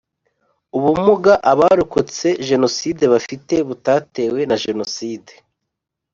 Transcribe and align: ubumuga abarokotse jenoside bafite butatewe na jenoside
ubumuga 0.77 1.33
abarokotse 1.51 2.27
jenoside 2.47 3.03
bafite 3.13 3.53
butatewe 3.67 4.39
na 4.49 4.55
jenoside 4.63 5.33